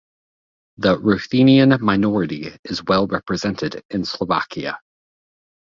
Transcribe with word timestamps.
The 0.77 0.97
Ruthenian 0.97 1.77
minority 1.79 2.53
is 2.65 2.83
well 2.85 3.05
represented 3.05 3.83
in 3.91 4.03
Slovakia. 4.03 4.79